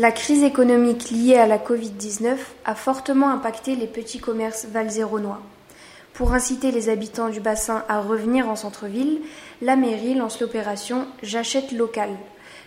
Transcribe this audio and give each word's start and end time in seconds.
La 0.00 0.12
crise 0.12 0.44
économique 0.44 1.10
liée 1.10 1.36
à 1.36 1.46
la 1.46 1.58
Covid-19 1.58 2.38
a 2.64 2.74
fortement 2.74 3.28
impacté 3.28 3.76
les 3.76 3.86
petits 3.86 4.18
commerces 4.18 4.64
valzéronois. 4.64 5.42
Pour 6.14 6.32
inciter 6.32 6.70
les 6.70 6.88
habitants 6.88 7.28
du 7.28 7.40
bassin 7.40 7.84
à 7.86 8.00
revenir 8.00 8.48
en 8.48 8.56
centre-ville, 8.56 9.20
la 9.60 9.76
mairie 9.76 10.14
lance 10.14 10.40
l'opération 10.40 11.06
J'achète 11.22 11.72
local, 11.72 12.08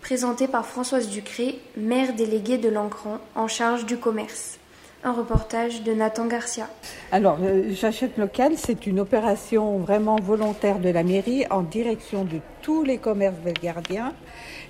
présentée 0.00 0.48
par 0.48 0.64
Françoise 0.64 1.10
Ducré, 1.10 1.60
maire 1.76 2.14
déléguée 2.14 2.56
de 2.56 2.70
l'Ancran 2.70 3.18
en 3.34 3.46
charge 3.46 3.84
du 3.84 3.98
commerce. 3.98 4.58
Un 5.04 5.12
reportage 5.12 5.84
de 5.84 5.92
Nathan 5.92 6.26
Garcia. 6.26 6.68
Alors, 7.12 7.38
euh, 7.40 7.70
J'achète 7.70 8.18
local, 8.18 8.54
c'est 8.56 8.86
une 8.86 8.98
opération 8.98 9.78
vraiment 9.78 10.16
volontaire 10.16 10.80
de 10.80 10.88
la 10.88 11.04
mairie 11.04 11.44
en 11.50 11.62
direction 11.62 12.24
de 12.24 12.40
tous 12.62 12.82
les 12.82 12.98
commerces 12.98 13.38
belgardiens 13.38 14.12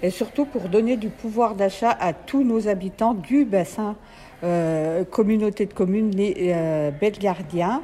et 0.02 0.10
surtout 0.10 0.44
pour 0.44 0.68
donner 0.68 0.96
du 0.96 1.08
pouvoir 1.08 1.54
d'achat 1.54 1.96
à 1.98 2.12
tous 2.12 2.44
nos 2.44 2.68
habitants 2.68 3.14
du 3.14 3.44
bassin 3.44 3.96
euh, 4.44 5.02
communauté 5.04 5.66
de 5.66 5.72
communes 5.72 6.12
euh, 6.16 6.92
belgardiens 6.92 7.82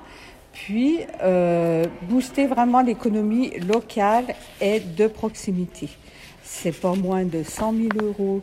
puis 0.53 1.01
euh, 1.21 1.85
booster 2.03 2.47
vraiment 2.47 2.81
l'économie 2.81 3.59
locale 3.59 4.27
et 4.61 4.79
de 4.79 5.09
proximité. 5.09 5.89
C'est 6.45 6.79
pas 6.79 6.95
moins 6.95 7.25
de 7.25 7.43
100 7.43 7.73
000 7.73 7.89
euros 8.01 8.41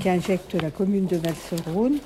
qu'injecte 0.00 0.54
la 0.54 0.70
commune 0.70 1.04
de 1.04 1.18
Valserone, 1.18 1.98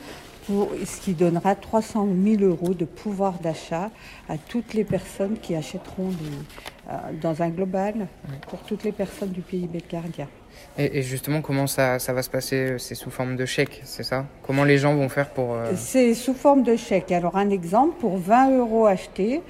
ce 0.85 1.01
qui 1.01 1.15
donnera 1.15 1.55
300 1.55 2.09
000 2.25 2.43
euros 2.43 2.75
de 2.75 2.85
pouvoir 2.85 3.39
d'achat 3.39 3.91
à 4.29 4.37
toutes 4.39 4.75
les 4.75 4.85
personnes 4.85 5.39
qui 5.39 5.55
achèteront 5.55 6.11
euh, 6.11 6.43
dans 7.21 7.43
un 7.43 7.49
global 7.49 8.07
pour 8.49 8.61
toutes 8.61 8.85
les 8.85 8.93
personnes 8.93 9.31
du 9.31 9.41
pays 9.41 9.67
belgardien. 9.67 10.29
Et, 10.79 11.03
justement, 11.03 11.43
comment 11.43 11.67
ça, 11.67 11.99
ça, 11.99 12.13
va 12.13 12.23
se 12.23 12.31
passer 12.31 12.77
C'est 12.79 12.95
sous 12.95 13.11
forme 13.11 13.37
de 13.37 13.45
chèque, 13.45 13.83
c'est 13.85 14.03
ça? 14.03 14.27
Comment 14.43 14.65
les 14.65 14.79
gens 14.79 14.95
vont 14.95 15.09
faire 15.09 15.29
pour... 15.31 15.55
Euh, 15.55 15.73
c'est 15.75 16.15
sous 16.15 16.33
forme 16.33 16.63
de 16.63 16.77
chèque. 16.77 17.13
Alors 17.13 17.37
un 17.37 17.51
exemple, 17.51 17.99
pour 18.01 18.17
20 18.17 18.57
euros 18.57 18.87
achetés, 18.87 19.43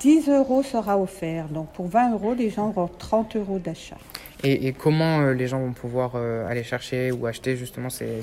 10 0.00 0.28
euros 0.30 0.62
sera 0.62 0.98
offert. 0.98 1.48
Donc 1.48 1.68
pour 1.72 1.88
20 1.88 2.12
euros, 2.12 2.34
les 2.34 2.50
gens 2.50 2.72
auront 2.74 2.88
30 2.98 3.36
euros 3.36 3.58
d'achat. 3.58 3.98
Et, 4.44 4.72
comment 4.72 5.20
euh, 5.20 5.34
les 5.34 5.46
gens 5.46 5.60
vont 5.60 5.72
pouvoir 5.72 6.12
euh, 6.16 6.48
aller 6.48 6.64
chercher 6.64 7.12
ou 7.12 7.26
acheter 7.26 7.56
justement 7.56 7.90
ces, 7.90 8.22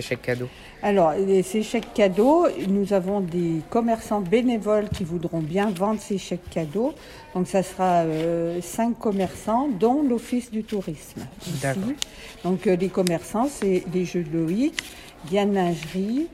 chèques 0.00 0.22
cadeaux? 0.22 0.48
Alors, 0.82 1.12
ces 1.42 1.62
chèques 1.62 1.92
cadeaux, 1.92 2.46
nous 2.68 2.94
avons 2.94 3.20
des 3.20 3.60
commerçants 3.68 4.22
bénévoles 4.22 4.88
qui 4.88 5.04
voudront 5.04 5.40
bien 5.40 5.70
vendre 5.70 6.00
ces 6.00 6.16
chèques 6.16 6.48
cadeaux. 6.48 6.94
Donc, 7.34 7.48
ça 7.48 7.62
sera 7.62 8.04
euh, 8.08 8.60
cinq 8.62 8.98
commerçants, 8.98 9.68
dont 9.68 10.02
l'Office 10.02 10.50
du 10.50 10.64
tourisme. 10.64 11.26
Donc, 12.44 12.64
les 12.66 12.88
commerçants, 12.88 13.48
c'est 13.48 13.84
les 13.92 14.04
Jeux 14.04 14.24
de 14.24 14.38
Loïc, 14.38 14.74
Diane 15.26 15.54
Lingerie, 15.54 16.28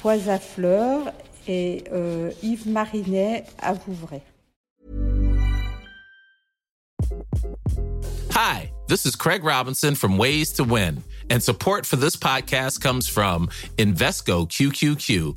Poise 0.00 0.28
à 0.28 0.38
Fleurs 0.38 1.12
et 1.46 1.84
Yves 2.42 2.68
Marinet 2.68 3.44
à 3.60 3.74
Vouvray. 3.74 4.22
Hi, 8.32 8.70
this 8.86 9.04
is 9.04 9.16
Craig 9.16 9.44
Robinson 9.44 9.94
from 9.94 10.16
Ways 10.16 10.52
to 10.52 10.64
Win, 10.64 11.02
and 11.28 11.42
support 11.42 11.84
for 11.84 11.96
this 11.96 12.16
podcast 12.16 12.80
comes 12.80 13.08
from 13.08 13.48
Invesco 13.76 14.48
QQQ, 14.48 15.36